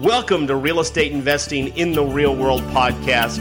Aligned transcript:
Welcome 0.00 0.46
to 0.46 0.56
Real 0.56 0.80
Estate 0.80 1.12
Investing 1.12 1.76
in 1.76 1.92
the 1.92 2.02
Real 2.02 2.34
World 2.34 2.62
podcast. 2.72 3.36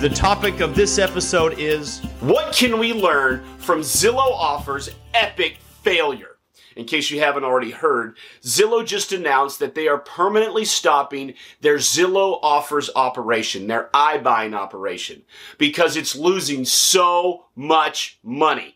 The 0.00 0.08
topic 0.08 0.58
of 0.58 0.74
this 0.74 0.98
episode 0.98 1.56
is 1.56 2.00
What 2.18 2.52
can 2.52 2.80
we 2.80 2.92
learn 2.92 3.44
from 3.58 3.78
Zillow 3.82 4.32
Offers 4.32 4.90
epic 5.14 5.58
failure? 5.84 6.34
In 6.74 6.84
case 6.84 7.12
you 7.12 7.20
haven't 7.20 7.44
already 7.44 7.70
heard, 7.70 8.16
Zillow 8.42 8.84
just 8.84 9.12
announced 9.12 9.60
that 9.60 9.76
they 9.76 9.86
are 9.86 9.98
permanently 9.98 10.64
stopping 10.64 11.34
their 11.60 11.76
Zillow 11.76 12.40
Offers 12.42 12.90
operation, 12.96 13.68
their 13.68 13.88
iBuying 13.94 14.52
operation, 14.52 15.22
because 15.58 15.96
it's 15.96 16.16
losing 16.16 16.64
so 16.64 17.44
much 17.54 18.18
money. 18.24 18.73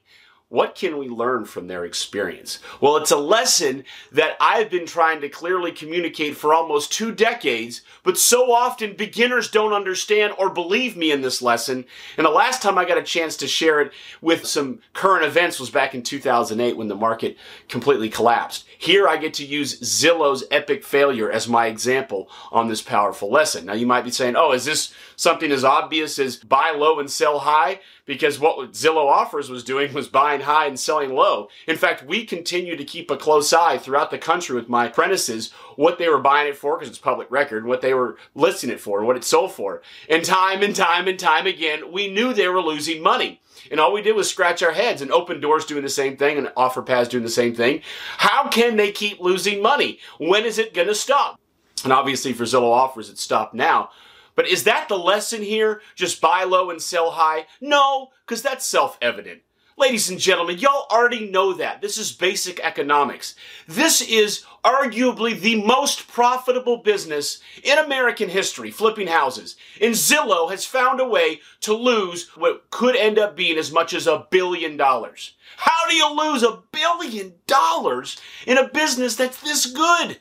What 0.51 0.75
can 0.75 0.97
we 0.97 1.09
learn 1.11 1.45
from 1.45 1.67
their 1.67 1.85
experience? 1.85 2.59
Well, 2.81 2.97
it's 2.97 3.11
a 3.11 3.19
lesson 3.19 3.85
that 4.13 4.35
I've 4.41 4.71
been 4.71 4.87
trying 4.87 5.21
to 5.21 5.29
clearly 5.29 5.73
communicate 5.73 6.39
for 6.39 6.55
almost 6.55 6.91
two 6.91 7.13
decades, 7.13 7.83
but 8.03 8.17
so 8.17 8.51
often 8.51 8.97
beginners 8.97 9.51
don't 9.51 9.75
understand 9.75 10.33
or 10.39 10.49
believe 10.49 10.97
me 10.97 11.13
in 11.13 11.21
this 11.21 11.43
lesson. 11.43 11.85
And 12.17 12.25
the 12.25 12.31
last 12.31 12.63
time 12.63 12.79
I 12.79 12.87
got 12.87 12.97
a 12.97 13.03
chance 13.03 13.37
to 13.37 13.47
share 13.47 13.83
it 13.83 13.93
with 14.23 14.47
some 14.47 14.81
current 14.95 15.27
events 15.27 15.61
was 15.61 15.69
back 15.69 15.95
in 15.95 16.03
2008 16.03 16.79
when 16.79 16.89
the 16.89 16.95
market 16.95 17.37
completely 17.69 18.09
collapsed. 18.09 18.65
Here 18.79 19.07
I 19.07 19.19
get 19.19 19.35
to 19.35 19.45
use 19.45 19.79
Zillow's 19.81 20.45
epic 20.51 20.83
failure 20.83 21.31
as 21.31 21.47
my 21.47 21.67
example 21.67 22.31
on 22.51 22.69
this 22.69 22.81
powerful 22.81 23.31
lesson. 23.31 23.67
Now 23.67 23.75
you 23.75 23.87
might 23.87 24.05
be 24.05 24.11
saying, 24.11 24.35
oh, 24.35 24.53
is 24.53 24.65
this 24.65 24.95
something 25.17 25.53
as 25.53 25.63
obvious 25.63 26.19
as 26.19 26.37
buy 26.37 26.71
low 26.75 27.01
and 27.01 27.11
sell 27.11 27.41
high? 27.41 27.81
Because 28.09 28.41
what 28.41 28.73
Zillow 28.73 29.05
offers 29.05 29.51
was 29.51 29.63
doing 29.63 29.93
was 29.93 30.09
buying 30.09 30.41
high 30.41 30.67
and 30.67 30.81
selling 30.81 31.15
low. 31.15 31.51
In 31.67 31.77
fact, 31.77 32.07
we 32.07 32.25
continue 32.25 32.75
to 32.75 32.83
keep 32.83 33.11
a 33.11 33.19
close 33.19 33.53
eye 33.53 33.77
throughout 33.77 34.11
the 34.11 34.17
country 34.17 34.57
with 34.57 34.67
my 34.67 34.87
apprentices 34.87 35.53
what 35.77 35.99
they 35.99 36.09
were 36.09 36.19
buying 36.19 36.49
it 36.49 36.57
for 36.57 36.79
because 36.79 36.89
it's 36.89 36.99
public 36.99 37.31
record, 37.31 37.67
what 37.67 37.83
they 37.83 37.93
were 37.93 38.17
listing 38.35 38.71
it 38.71 38.81
for, 38.81 39.05
what 39.05 39.19
it 39.19 39.25
sold 39.25 39.53
for. 39.53 39.83
And 40.09 40.25
time 40.25 40.63
and 40.63 40.75
time 40.75 41.07
and 41.07 41.19
time 41.19 41.47
again, 41.47 41.93
we 41.93 42.11
knew 42.11 42.33
they 42.33 42.49
were 42.49 42.63
losing 42.63 43.03
money. 43.03 43.43
And 43.71 43.79
all 43.79 43.93
we 43.93 44.01
did 44.01 44.17
was 44.17 44.31
scratch 44.31 44.63
our 44.63 44.73
heads 44.73 45.03
and 45.03 45.11
Opendoor's 45.11 45.67
doing 45.67 45.83
the 45.83 45.91
same 45.91 46.17
thing 46.17 46.39
and 46.39 46.47
OfferPad's 46.57 47.09
doing 47.09 47.25
the 47.25 47.29
same 47.29 47.55
thing. 47.55 47.83
How 48.17 48.49
can 48.49 48.77
they 48.77 48.91
keep 48.91 49.21
losing 49.21 49.61
money? 49.61 49.99
When 50.17 50.47
is 50.47 50.57
it 50.59 50.73
going 50.73 50.89
to 50.89 50.95
stop? 50.95 51.39
And 51.85 51.93
obviously 51.93 52.33
for 52.33 52.45
Zillow 52.45 52.71
offers, 52.71 53.11
it 53.11 53.19
stopped 53.19 53.53
now. 53.53 53.91
But 54.39 54.47
is 54.47 54.63
that 54.63 54.89
the 54.89 54.97
lesson 54.97 55.43
here? 55.43 55.83
Just 55.97 56.21
buy 56.21 56.45
low 56.45 56.71
and 56.71 56.81
sell 56.81 57.11
high? 57.11 57.47
No, 57.61 58.11
because 58.25 58.41
that's 58.41 58.65
self-evident. 58.65 59.41
Ladies 59.77 60.11
and 60.11 60.19
gentlemen, 60.21 60.59
y'all 60.59 60.87
already 60.93 61.29
know 61.29 61.55
that. 61.55 61.83
This 61.83 61.99
is 61.99 62.13
basic 62.13 62.61
economics. 62.61 63.35
This 63.67 64.01
is 64.01 64.45
arguably 64.65 65.37
the 65.41 65.61
most 65.65 66.07
profitable 66.07 66.77
business 66.77 67.41
in 67.65 67.79
American 67.79 68.29
history, 68.29 68.71
flipping 68.71 69.09
houses. 69.09 69.57
And 69.81 69.95
Zillow 69.95 70.49
has 70.53 70.65
found 70.65 71.01
a 71.01 71.09
way 71.09 71.41
to 71.63 71.75
lose 71.75 72.31
what 72.37 72.71
could 72.71 72.95
end 72.95 73.19
up 73.19 73.35
being 73.35 73.59
as 73.59 73.73
much 73.73 73.93
as 73.93 74.07
a 74.07 74.29
billion 74.31 74.77
dollars. 74.77 75.35
How 75.57 75.89
do 75.89 75.97
you 75.97 76.17
lose 76.17 76.45
a 76.45 76.63
billion 76.71 77.35
dollars 77.49 78.19
in 78.47 78.57
a 78.57 78.69
business 78.69 79.17
that's 79.17 79.41
this 79.41 79.67
good? 79.67 80.21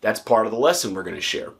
That's 0.00 0.20
part 0.20 0.46
of 0.46 0.52
the 0.52 0.58
lesson 0.58 0.94
we're 0.94 1.02
going 1.02 1.16
to 1.16 1.20
share. 1.20 1.54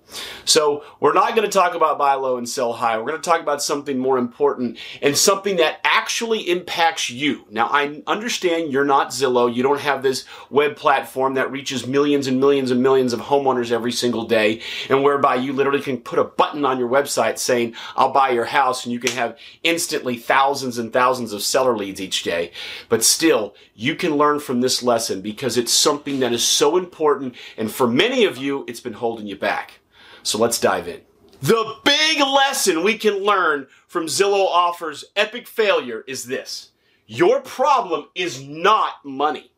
So 0.44 0.84
we're 1.00 1.12
not 1.12 1.34
going 1.34 1.48
to 1.48 1.52
talk 1.52 1.74
about 1.74 1.98
buy 1.98 2.14
low 2.14 2.36
and 2.36 2.48
sell 2.48 2.72
high. 2.72 2.96
We're 2.96 3.08
going 3.08 3.20
to 3.20 3.30
talk 3.30 3.40
about 3.40 3.62
something 3.62 3.98
more 3.98 4.16
important 4.16 4.78
and 5.02 5.16
something 5.16 5.56
that 5.56 5.80
actually 5.82 6.48
impacts 6.48 7.10
you. 7.10 7.46
Now 7.50 7.66
I 7.66 8.00
understand 8.06 8.72
you're 8.72 8.84
not 8.84 9.10
Zillow. 9.10 9.52
You 9.52 9.64
don't 9.64 9.80
have 9.80 10.04
this 10.04 10.24
web 10.50 10.76
platform 10.76 11.34
that 11.34 11.50
reaches 11.50 11.84
millions 11.86 12.28
and 12.28 12.38
millions 12.38 12.70
and 12.70 12.80
millions 12.80 13.12
of 13.12 13.20
homeowners 13.20 13.72
every 13.72 13.92
single 13.92 14.24
day 14.24 14.62
and 14.88 15.02
whereby 15.02 15.34
you 15.34 15.52
literally 15.52 15.82
can 15.82 15.98
put 15.98 16.20
a 16.20 16.24
button 16.24 16.64
on 16.64 16.78
your 16.78 16.88
website 16.88 17.38
saying, 17.38 17.74
I'll 17.96 18.12
buy 18.12 18.30
your 18.30 18.44
house 18.44 18.84
and 18.84 18.92
you 18.92 19.00
can 19.00 19.12
have 19.12 19.36
instantly 19.64 20.16
thousands 20.16 20.78
and 20.78 20.92
thousands 20.92 21.32
of 21.32 21.42
seller 21.42 21.76
leads 21.76 22.00
each 22.00 22.22
day. 22.22 22.52
But 22.88 23.02
still, 23.02 23.56
you 23.74 23.96
can 23.96 24.16
learn 24.16 24.38
from 24.38 24.60
this 24.60 24.82
lesson 24.82 25.22
because 25.22 25.56
it's 25.56 25.72
something 25.72 26.20
that 26.20 26.32
is 26.32 26.44
so 26.44 26.76
important 26.76 27.34
and 27.56 27.70
for 27.70 27.88
many 27.88 28.24
of 28.24 28.27
you, 28.36 28.64
it's 28.68 28.80
been 28.80 28.92
holding 28.94 29.26
you 29.26 29.36
back. 29.36 29.80
So 30.22 30.38
let's 30.38 30.60
dive 30.60 30.88
in. 30.88 31.00
The 31.40 31.76
big 31.84 32.18
lesson 32.18 32.82
we 32.82 32.98
can 32.98 33.22
learn 33.22 33.68
from 33.86 34.06
Zillow 34.06 34.46
Offers 34.46 35.04
epic 35.14 35.46
failure 35.46 36.04
is 36.06 36.24
this. 36.24 36.72
Your 37.06 37.40
problem 37.40 38.08
is 38.14 38.42
not 38.42 39.04
money. 39.04 39.52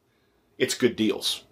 It's 0.58 0.74
good 0.74 0.94
deals. 0.94 1.44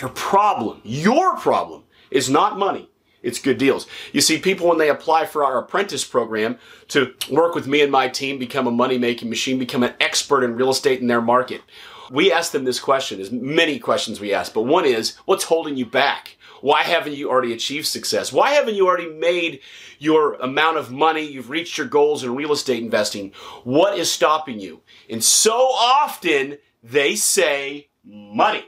Your 0.00 0.10
problem, 0.10 0.80
your 0.84 1.36
problem 1.36 1.84
is 2.10 2.30
not 2.30 2.58
money. 2.58 2.88
It's 3.22 3.40
good 3.40 3.58
deals. 3.58 3.86
You 4.12 4.20
see, 4.20 4.38
people, 4.38 4.68
when 4.68 4.78
they 4.78 4.90
apply 4.90 5.26
for 5.26 5.44
our 5.44 5.58
apprentice 5.58 6.04
program 6.04 6.58
to 6.88 7.14
work 7.30 7.54
with 7.54 7.66
me 7.66 7.80
and 7.80 7.90
my 7.90 8.08
team, 8.08 8.38
become 8.38 8.66
a 8.66 8.70
money 8.70 8.98
making 8.98 9.30
machine, 9.30 9.58
become 9.58 9.82
an 9.82 9.94
expert 9.98 10.44
in 10.44 10.56
real 10.56 10.70
estate 10.70 11.00
in 11.00 11.06
their 11.06 11.22
market, 11.22 11.62
we 12.10 12.30
ask 12.30 12.52
them 12.52 12.64
this 12.64 12.78
question. 12.78 13.18
There's 13.18 13.32
many 13.32 13.78
questions 13.78 14.20
we 14.20 14.34
ask, 14.34 14.52
but 14.52 14.62
one 14.62 14.84
is, 14.84 15.16
what's 15.24 15.44
holding 15.44 15.76
you 15.76 15.86
back? 15.86 16.36
Why 16.64 16.82
haven't 16.82 17.12
you 17.12 17.28
already 17.28 17.52
achieved 17.52 17.86
success? 17.86 18.32
Why 18.32 18.52
haven't 18.52 18.74
you 18.74 18.86
already 18.86 19.10
made 19.10 19.60
your 19.98 20.36
amount 20.36 20.78
of 20.78 20.90
money? 20.90 21.20
You've 21.20 21.50
reached 21.50 21.76
your 21.76 21.86
goals 21.86 22.24
in 22.24 22.34
real 22.34 22.52
estate 22.52 22.82
investing. 22.82 23.32
What 23.64 23.98
is 23.98 24.10
stopping 24.10 24.60
you? 24.60 24.80
And 25.10 25.22
so 25.22 25.52
often 25.52 26.56
they 26.82 27.16
say 27.16 27.90
money. 28.02 28.64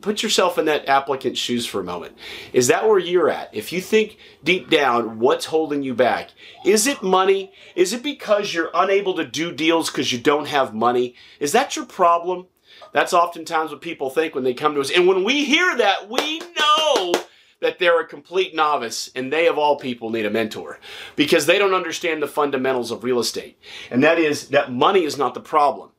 Put 0.00 0.24
yourself 0.24 0.58
in 0.58 0.64
that 0.64 0.88
applicant's 0.88 1.38
shoes 1.38 1.64
for 1.64 1.80
a 1.80 1.84
moment. 1.84 2.18
Is 2.52 2.66
that 2.66 2.88
where 2.88 2.98
you're 2.98 3.30
at? 3.30 3.54
If 3.54 3.72
you 3.72 3.80
think 3.80 4.18
deep 4.42 4.68
down 4.68 5.20
what's 5.20 5.44
holding 5.44 5.84
you 5.84 5.94
back, 5.94 6.30
is 6.64 6.88
it 6.88 7.04
money? 7.04 7.52
Is 7.76 7.92
it 7.92 8.02
because 8.02 8.52
you're 8.52 8.72
unable 8.74 9.14
to 9.14 9.24
do 9.24 9.52
deals 9.52 9.92
because 9.92 10.10
you 10.10 10.18
don't 10.18 10.48
have 10.48 10.74
money? 10.74 11.14
Is 11.38 11.52
that 11.52 11.76
your 11.76 11.86
problem? 11.86 12.48
That's 12.92 13.14
oftentimes 13.14 13.70
what 13.70 13.80
people 13.80 14.10
think 14.10 14.34
when 14.34 14.42
they 14.42 14.54
come 14.54 14.74
to 14.74 14.80
us. 14.80 14.90
And 14.90 15.06
when 15.06 15.22
we 15.22 15.44
hear 15.44 15.76
that, 15.76 16.10
we 16.10 16.40
know 16.40 16.75
that 17.60 17.78
they're 17.78 18.00
a 18.00 18.06
complete 18.06 18.54
novice 18.54 19.10
and 19.14 19.32
they 19.32 19.48
of 19.48 19.58
all 19.58 19.76
people 19.76 20.10
need 20.10 20.26
a 20.26 20.30
mentor 20.30 20.78
because 21.16 21.46
they 21.46 21.58
don't 21.58 21.74
understand 21.74 22.22
the 22.22 22.28
fundamentals 22.28 22.90
of 22.90 23.04
real 23.04 23.18
estate. 23.18 23.58
And 23.90 24.02
that 24.02 24.18
is 24.18 24.48
that 24.48 24.72
money 24.72 25.04
is 25.04 25.16
not 25.16 25.34
the 25.34 25.40
problem. 25.40 25.90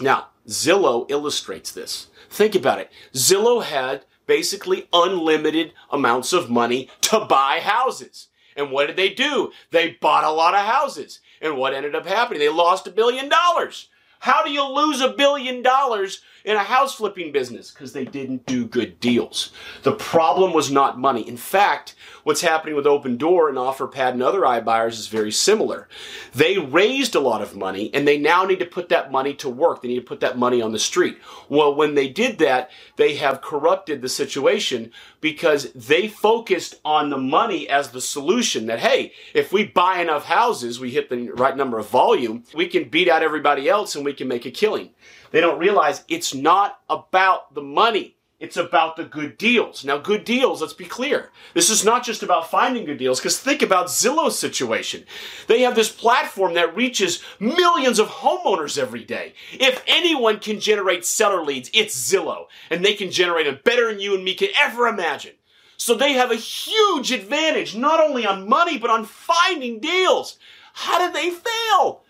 Now, 0.00 0.28
Zillow 0.46 1.10
illustrates 1.10 1.72
this. 1.72 2.08
Think 2.30 2.54
about 2.54 2.78
it. 2.78 2.90
Zillow 3.14 3.62
had 3.62 4.04
basically 4.26 4.88
unlimited 4.92 5.72
amounts 5.90 6.32
of 6.32 6.50
money 6.50 6.88
to 7.02 7.20
buy 7.20 7.60
houses. 7.60 8.28
And 8.56 8.70
what 8.70 8.86
did 8.86 8.96
they 8.96 9.10
do? 9.10 9.52
They 9.70 9.96
bought 10.00 10.24
a 10.24 10.30
lot 10.30 10.54
of 10.54 10.66
houses. 10.66 11.20
And 11.40 11.56
what 11.56 11.74
ended 11.74 11.94
up 11.94 12.06
happening? 12.06 12.40
They 12.40 12.48
lost 12.48 12.86
a 12.86 12.90
billion 12.90 13.28
dollars. 13.28 13.88
How 14.22 14.44
do 14.44 14.52
you 14.52 14.64
lose 14.64 15.00
a 15.00 15.08
billion 15.08 15.62
dollars 15.62 16.22
in 16.44 16.54
a 16.54 16.60
house 16.60 16.94
flipping 16.94 17.32
business? 17.32 17.72
Because 17.72 17.92
they 17.92 18.04
didn't 18.04 18.46
do 18.46 18.64
good 18.64 19.00
deals. 19.00 19.50
The 19.82 19.94
problem 19.94 20.52
was 20.52 20.70
not 20.70 20.96
money. 20.96 21.26
In 21.28 21.36
fact, 21.36 21.96
what's 22.22 22.40
happening 22.40 22.76
with 22.76 22.84
Opendoor 22.84 23.48
and 23.48 23.58
OfferPad 23.58 24.10
and 24.10 24.22
other 24.22 24.42
iBuyers 24.42 24.92
is 24.92 25.08
very 25.08 25.32
similar. 25.32 25.88
They 26.34 26.56
raised 26.56 27.16
a 27.16 27.20
lot 27.20 27.42
of 27.42 27.56
money 27.56 27.90
and 27.92 28.06
they 28.06 28.16
now 28.16 28.44
need 28.44 28.60
to 28.60 28.64
put 28.64 28.90
that 28.90 29.10
money 29.10 29.34
to 29.34 29.48
work. 29.48 29.82
They 29.82 29.88
need 29.88 29.96
to 29.96 30.02
put 30.02 30.20
that 30.20 30.38
money 30.38 30.62
on 30.62 30.70
the 30.70 30.78
street. 30.78 31.18
Well, 31.48 31.74
when 31.74 31.96
they 31.96 32.06
did 32.06 32.38
that, 32.38 32.70
they 32.96 33.16
have 33.16 33.40
corrupted 33.40 34.02
the 34.02 34.08
situation 34.08 34.92
because 35.20 35.72
they 35.72 36.06
focused 36.06 36.76
on 36.84 37.10
the 37.10 37.18
money 37.18 37.68
as 37.68 37.90
the 37.90 38.00
solution 38.00 38.66
that, 38.66 38.78
hey, 38.78 39.12
if 39.34 39.52
we 39.52 39.64
buy 39.64 40.00
enough 40.00 40.26
houses, 40.26 40.78
we 40.78 40.90
hit 40.90 41.10
the 41.10 41.30
right 41.30 41.56
number 41.56 41.78
of 41.78 41.88
volume, 41.88 42.44
we 42.54 42.68
can 42.68 42.88
beat 42.88 43.08
out 43.08 43.24
everybody 43.24 43.68
else 43.68 43.96
and 43.96 44.04
we 44.04 44.11
can 44.14 44.28
make 44.28 44.46
a 44.46 44.50
killing. 44.50 44.90
They 45.30 45.40
don't 45.40 45.58
realize 45.58 46.04
it's 46.08 46.34
not 46.34 46.80
about 46.88 47.54
the 47.54 47.62
money. 47.62 48.16
It's 48.40 48.56
about 48.56 48.96
the 48.96 49.04
good 49.04 49.38
deals. 49.38 49.84
Now, 49.84 49.98
good 49.98 50.24
deals, 50.24 50.60
let's 50.60 50.72
be 50.72 50.84
clear. 50.84 51.30
This 51.54 51.70
is 51.70 51.84
not 51.84 52.04
just 52.04 52.24
about 52.24 52.50
finding 52.50 52.84
good 52.84 52.98
deals, 52.98 53.20
because 53.20 53.38
think 53.38 53.62
about 53.62 53.86
Zillow's 53.86 54.36
situation. 54.36 55.04
They 55.46 55.62
have 55.62 55.76
this 55.76 55.92
platform 55.92 56.54
that 56.54 56.74
reaches 56.74 57.22
millions 57.38 58.00
of 58.00 58.08
homeowners 58.08 58.78
every 58.78 59.04
day. 59.04 59.34
If 59.52 59.84
anyone 59.86 60.40
can 60.40 60.58
generate 60.58 61.06
seller 61.06 61.44
leads, 61.44 61.70
it's 61.72 61.94
Zillow. 61.94 62.46
And 62.68 62.84
they 62.84 62.94
can 62.94 63.12
generate 63.12 63.46
them 63.46 63.60
better 63.64 63.88
than 63.88 64.00
you 64.00 64.16
and 64.16 64.24
me 64.24 64.34
can 64.34 64.48
ever 64.60 64.88
imagine. 64.88 65.34
So 65.76 65.94
they 65.94 66.14
have 66.14 66.32
a 66.32 66.36
huge 66.36 67.12
advantage, 67.12 67.76
not 67.76 68.00
only 68.00 68.26
on 68.26 68.48
money, 68.48 68.76
but 68.76 68.90
on 68.90 69.04
finding 69.04 69.78
deals. 69.78 70.36
How 70.72 70.98
did 70.98 71.14
they 71.14 71.30
fail? 71.30 72.02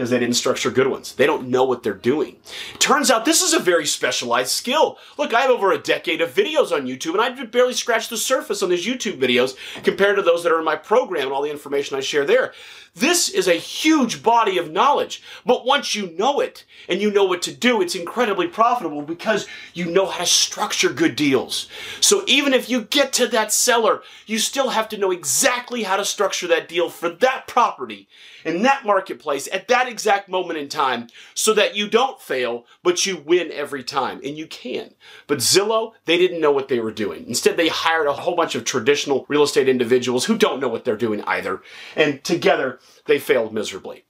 Because 0.00 0.08
they 0.08 0.18
didn't 0.18 0.36
structure 0.36 0.70
good 0.70 0.86
ones. 0.86 1.14
They 1.14 1.26
don't 1.26 1.50
know 1.50 1.64
what 1.64 1.82
they're 1.82 1.92
doing. 1.92 2.36
Turns 2.78 3.10
out 3.10 3.26
this 3.26 3.42
is 3.42 3.52
a 3.52 3.58
very 3.58 3.84
specialized 3.84 4.50
skill. 4.50 4.96
Look, 5.18 5.34
I 5.34 5.42
have 5.42 5.50
over 5.50 5.72
a 5.72 5.78
decade 5.78 6.22
of 6.22 6.32
videos 6.32 6.72
on 6.72 6.86
YouTube 6.86 7.12
and 7.12 7.20
I 7.20 7.44
barely 7.44 7.74
scratched 7.74 8.08
the 8.08 8.16
surface 8.16 8.62
on 8.62 8.70
these 8.70 8.86
YouTube 8.86 9.20
videos 9.20 9.58
compared 9.82 10.16
to 10.16 10.22
those 10.22 10.42
that 10.42 10.52
are 10.52 10.58
in 10.58 10.64
my 10.64 10.76
program 10.76 11.24
and 11.24 11.32
all 11.32 11.42
the 11.42 11.50
information 11.50 11.98
I 11.98 12.00
share 12.00 12.24
there. 12.24 12.54
This 12.94 13.28
is 13.28 13.46
a 13.46 13.54
huge 13.54 14.22
body 14.22 14.58
of 14.58 14.72
knowledge. 14.72 15.22
But 15.46 15.64
once 15.64 15.94
you 15.94 16.10
know 16.18 16.40
it 16.40 16.64
and 16.88 17.00
you 17.00 17.10
know 17.10 17.24
what 17.24 17.42
to 17.42 17.52
do, 17.52 17.80
it's 17.80 17.94
incredibly 17.94 18.48
profitable 18.48 19.02
because 19.02 19.46
you 19.74 19.86
know 19.86 20.06
how 20.06 20.18
to 20.18 20.26
structure 20.26 20.92
good 20.92 21.14
deals. 21.14 21.68
So 22.00 22.24
even 22.26 22.52
if 22.52 22.68
you 22.68 22.82
get 22.82 23.12
to 23.14 23.28
that 23.28 23.52
seller, 23.52 24.02
you 24.26 24.38
still 24.38 24.70
have 24.70 24.88
to 24.88 24.98
know 24.98 25.10
exactly 25.12 25.84
how 25.84 25.96
to 25.98 26.04
structure 26.04 26.48
that 26.48 26.68
deal 26.68 26.88
for 26.88 27.10
that 27.10 27.46
property 27.46 28.08
in 28.44 28.62
that 28.62 28.84
marketplace 28.84 29.48
at 29.52 29.68
that 29.68 29.88
exact 29.90 30.28
moment 30.28 30.58
in 30.58 30.68
time 30.68 31.08
so 31.34 31.52
that 31.54 31.76
you 31.76 31.88
don't 31.88 32.20
fail, 32.20 32.64
but 32.82 33.04
you 33.04 33.18
win 33.18 33.50
every 33.52 33.84
time. 33.84 34.20
And 34.24 34.38
you 34.38 34.46
can. 34.46 34.94
But 35.26 35.38
Zillow, 35.38 35.92
they 36.04 36.16
didn't 36.16 36.40
know 36.40 36.52
what 36.52 36.68
they 36.68 36.80
were 36.80 36.92
doing. 36.92 37.26
Instead, 37.26 37.56
they 37.56 37.68
hired 37.68 38.06
a 38.06 38.12
whole 38.12 38.36
bunch 38.36 38.54
of 38.54 38.64
traditional 38.64 39.26
real 39.28 39.42
estate 39.42 39.68
individuals 39.68 40.24
who 40.24 40.38
don't 40.38 40.60
know 40.60 40.68
what 40.68 40.84
they're 40.84 40.96
doing 40.96 41.22
either. 41.24 41.62
And 41.96 42.22
together, 42.24 42.78
they 43.06 43.18
failed 43.18 43.52
miserably. 43.52 44.04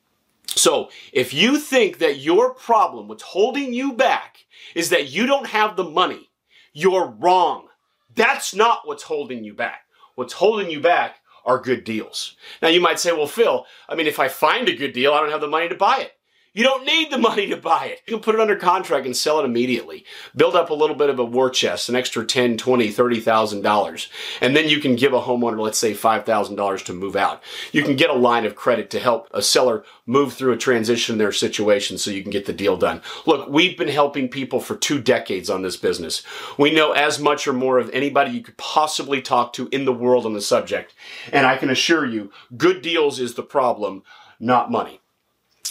So, 0.46 0.90
if 1.12 1.32
you 1.32 1.58
think 1.58 1.98
that 1.98 2.18
your 2.18 2.54
problem, 2.54 3.08
what's 3.08 3.22
holding 3.22 3.72
you 3.72 3.92
back, 3.92 4.44
is 4.74 4.90
that 4.90 5.08
you 5.08 5.26
don't 5.26 5.46
have 5.46 5.76
the 5.76 5.84
money, 5.84 6.28
you're 6.72 7.06
wrong. 7.06 7.68
That's 8.14 8.54
not 8.54 8.86
what's 8.86 9.04
holding 9.04 9.44
you 9.44 9.54
back. 9.54 9.84
What's 10.16 10.34
holding 10.34 10.70
you 10.70 10.80
back 10.80 11.19
are 11.44 11.58
good 11.58 11.84
deals. 11.84 12.36
Now 12.62 12.68
you 12.68 12.80
might 12.80 13.00
say, 13.00 13.12
well, 13.12 13.26
Phil, 13.26 13.66
I 13.88 13.94
mean, 13.94 14.06
if 14.06 14.18
I 14.18 14.28
find 14.28 14.68
a 14.68 14.76
good 14.76 14.92
deal, 14.92 15.12
I 15.12 15.20
don't 15.20 15.30
have 15.30 15.40
the 15.40 15.48
money 15.48 15.68
to 15.68 15.74
buy 15.74 15.98
it. 15.98 16.12
You 16.52 16.64
don't 16.64 16.84
need 16.84 17.12
the 17.12 17.18
money 17.18 17.46
to 17.46 17.56
buy 17.56 17.86
it. 17.86 18.00
You 18.08 18.14
can 18.14 18.24
put 18.24 18.34
it 18.34 18.40
under 18.40 18.56
contract 18.56 19.06
and 19.06 19.16
sell 19.16 19.38
it 19.38 19.44
immediately. 19.44 20.04
Build 20.34 20.56
up 20.56 20.70
a 20.70 20.74
little 20.74 20.96
bit 20.96 21.08
of 21.08 21.20
a 21.20 21.24
war 21.24 21.48
chest, 21.48 21.88
an 21.88 21.94
extra 21.94 22.24
ten, 22.24 22.56
twenty, 22.56 22.90
thirty 22.90 23.20
thousand 23.20 23.62
dollars, 23.62 24.08
and 24.40 24.56
then 24.56 24.68
you 24.68 24.80
can 24.80 24.96
give 24.96 25.12
a 25.12 25.20
homeowner, 25.20 25.60
let's 25.60 25.78
say, 25.78 25.94
five 25.94 26.26
thousand 26.26 26.56
dollars 26.56 26.82
to 26.82 26.92
move 26.92 27.14
out. 27.14 27.40
You 27.70 27.84
can 27.84 27.94
get 27.94 28.10
a 28.10 28.14
line 28.14 28.44
of 28.44 28.56
credit 28.56 28.90
to 28.90 28.98
help 28.98 29.28
a 29.30 29.42
seller 29.42 29.84
move 30.06 30.32
through 30.32 30.52
a 30.52 30.56
transition 30.56 31.14
in 31.14 31.18
their 31.18 31.30
situation, 31.30 31.98
so 31.98 32.10
you 32.10 32.20
can 32.20 32.32
get 32.32 32.46
the 32.46 32.52
deal 32.52 32.76
done. 32.76 33.00
Look, 33.26 33.48
we've 33.48 33.78
been 33.78 33.86
helping 33.86 34.28
people 34.28 34.58
for 34.58 34.74
two 34.74 35.00
decades 35.00 35.50
on 35.50 35.62
this 35.62 35.76
business. 35.76 36.24
We 36.58 36.72
know 36.72 36.90
as 36.90 37.20
much 37.20 37.46
or 37.46 37.52
more 37.52 37.78
of 37.78 37.90
anybody 37.90 38.32
you 38.32 38.42
could 38.42 38.56
possibly 38.56 39.22
talk 39.22 39.52
to 39.52 39.68
in 39.70 39.84
the 39.84 39.92
world 39.92 40.26
on 40.26 40.32
the 40.32 40.40
subject, 40.40 40.94
and 41.32 41.46
I 41.46 41.56
can 41.58 41.70
assure 41.70 42.04
you, 42.04 42.32
good 42.56 42.82
deals 42.82 43.20
is 43.20 43.34
the 43.34 43.44
problem, 43.44 44.02
not 44.40 44.68
money. 44.68 44.99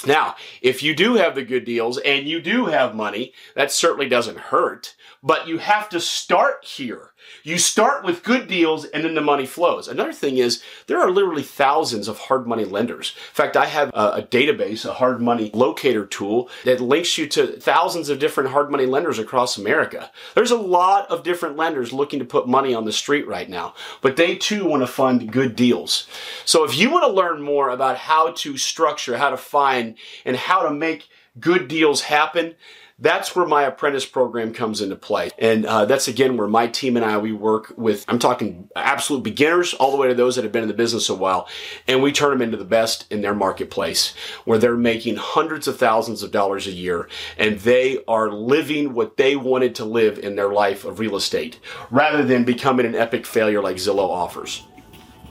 Now, 0.05 0.35
if 0.61 0.81
you 0.81 0.95
do 0.95 1.15
have 1.15 1.35
the 1.35 1.43
good 1.43 1.65
deals 1.65 1.97
and 1.99 2.27
you 2.27 2.41
do 2.41 2.67
have 2.67 2.95
money, 2.95 3.33
that 3.55 3.71
certainly 3.71 4.07
doesn't 4.07 4.37
hurt, 4.37 4.95
but 5.21 5.47
you 5.47 5.57
have 5.57 5.89
to 5.89 5.99
start 5.99 6.63
here. 6.65 7.11
You 7.43 7.57
start 7.57 8.03
with 8.03 8.23
good 8.23 8.47
deals 8.47 8.85
and 8.85 9.03
then 9.03 9.13
the 9.13 9.21
money 9.21 9.45
flows. 9.45 9.87
Another 9.87 10.13
thing 10.13 10.37
is 10.37 10.63
there 10.87 10.99
are 10.99 11.11
literally 11.11 11.43
thousands 11.43 12.07
of 12.07 12.17
hard 12.17 12.47
money 12.47 12.65
lenders. 12.65 13.13
In 13.15 13.33
fact, 13.33 13.57
I 13.57 13.65
have 13.65 13.89
a, 13.89 14.11
a, 14.13 14.21
database, 14.21 14.85
a 14.85 14.93
hard 14.93 15.21
money 15.21 15.51
locator 15.53 16.05
tool 16.05 16.49
that 16.65 16.81
links 16.81 17.17
you 17.17 17.27
to 17.27 17.59
thousands 17.59 18.09
of 18.09 18.19
different 18.19 18.49
hard 18.49 18.71
money 18.71 18.85
lenders 18.85 19.19
across 19.19 19.57
America. 19.57 20.11
There's 20.35 20.51
a 20.51 20.57
lot 20.57 21.09
of 21.09 21.23
different 21.23 21.55
lenders 21.55 21.93
looking 21.93 22.19
to 22.19 22.25
put 22.25 22.47
money 22.47 22.73
on 22.73 22.85
the 22.85 22.91
street 22.91 23.27
right 23.27 23.49
now, 23.49 23.73
but 24.01 24.15
they 24.15 24.35
too 24.35 24.65
want 24.65 24.83
to 24.83 24.87
fund 24.87 25.31
good 25.31 25.55
deals. 25.55 26.07
So 26.45 26.63
if 26.63 26.77
you 26.77 26.89
want 26.89 27.05
to 27.05 27.11
learn 27.11 27.41
more 27.41 27.69
about 27.69 27.97
how 27.97 28.31
to 28.31 28.57
structure, 28.57 29.17
how 29.17 29.29
to 29.29 29.37
find, 29.37 29.88
and 30.25 30.36
how 30.36 30.63
to 30.63 30.71
make 30.71 31.09
good 31.39 31.68
deals 31.68 32.01
happen, 32.01 32.56
that's 33.01 33.36
where 33.36 33.45
my 33.45 33.63
apprentice 33.63 34.06
program 34.06 34.53
comes 34.53 34.81
into 34.81 34.95
play. 34.95 35.30
And 35.39 35.65
uh, 35.65 35.86
that's 35.86 36.07
again 36.07 36.36
where 36.36 36.47
my 36.47 36.68
team 36.68 36.97
and 36.97 37.06
I, 37.06 37.18
we 37.18 37.31
work 37.31 37.74
with, 37.77 38.03
I'm 38.07 38.19
talking 38.19 38.69
absolute 38.75 39.24
beginners 39.24 39.74
all 39.74 39.91
the 39.91 39.97
way 39.97 40.09
to 40.09 40.13
those 40.13 40.36
that 40.36 40.44
have 40.44 40.51
been 40.51 40.63
in 40.63 40.68
the 40.68 40.74
business 40.74 41.07
a 41.07 41.15
while. 41.15 41.47
And 41.88 42.03
we 42.03 42.12
turn 42.12 42.31
them 42.31 42.41
into 42.41 42.57
the 42.57 42.65
best 42.65 43.09
in 43.09 43.21
their 43.21 43.33
marketplace 43.33 44.13
where 44.44 44.57
they're 44.57 44.75
making 44.75 45.15
hundreds 45.15 45.68
of 45.68 45.77
thousands 45.77 46.24
of 46.24 46.31
dollars 46.31 46.68
a 46.68 46.71
year 46.71 47.07
and 47.38 47.59
they 47.59 48.03
are 48.07 48.30
living 48.30 48.94
what 48.94 49.15
they 49.15 49.35
wanted 49.35 49.75
to 49.75 49.85
live 49.85 50.19
in 50.19 50.35
their 50.35 50.51
life 50.51 50.83
of 50.83 51.00
real 51.00 51.15
estate 51.15 51.59
rather 51.89 52.24
than 52.24 52.44
becoming 52.44 52.85
an 52.85 52.95
epic 52.95 53.25
failure 53.25 53.62
like 53.62 53.77
Zillow 53.77 54.09
offers. 54.09 54.63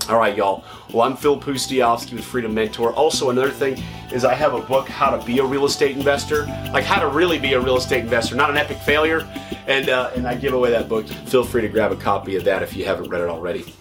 All 0.09 0.19
right, 0.19 0.35
y'all. 0.35 0.65
Well, 0.91 1.03
I'm 1.03 1.19
Phil 1.19 1.39
Pustejovsky 1.39 2.15
with 2.15 2.25
Freedom 2.25 2.55
Mentor. 2.55 2.95
Also, 2.95 3.29
another 3.29 3.51
thing 3.51 3.83
is 4.11 4.25
I 4.25 4.33
have 4.33 4.55
a 4.55 4.61
book, 4.61 4.89
How 4.89 5.15
to 5.15 5.23
Be 5.27 5.39
a 5.39 5.45
Real 5.45 5.67
Estate 5.67 5.99
Investor, 5.99 6.47
like 6.73 6.85
how 6.85 6.99
to 6.99 7.09
really 7.09 7.39
be 7.39 7.53
a 7.53 7.61
real 7.61 7.77
estate 7.77 8.05
investor, 8.05 8.35
not 8.35 8.49
an 8.49 8.57
epic 8.57 8.79
failure. 8.79 9.29
And 9.67 9.91
uh, 9.91 10.11
and 10.15 10.27
I 10.27 10.35
give 10.35 10.55
away 10.55 10.71
that 10.71 10.89
book. 10.89 11.07
Feel 11.07 11.45
free 11.45 11.61
to 11.61 11.69
grab 11.69 11.93
a 11.93 11.97
copy 11.97 12.37
of 12.37 12.45
that 12.45 12.63
if 12.63 12.75
you 12.75 12.87
haven't 12.87 13.11
read 13.11 13.21
it 13.21 13.29
already. 13.29 13.75